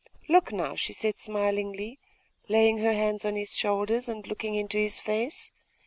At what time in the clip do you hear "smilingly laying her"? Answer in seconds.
1.19-2.93